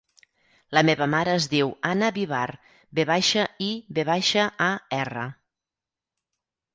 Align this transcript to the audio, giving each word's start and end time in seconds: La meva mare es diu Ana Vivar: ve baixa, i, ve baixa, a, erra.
La 0.75 0.81
meva 0.87 1.07
mare 1.09 1.33
es 1.41 1.47
diu 1.49 1.73
Ana 1.89 2.07
Vivar: 2.15 2.45
ve 2.99 3.05
baixa, 3.09 3.43
i, 3.65 3.67
ve 3.99 4.07
baixa, 4.07 4.47
a, 4.69 4.71
erra. 5.01 5.27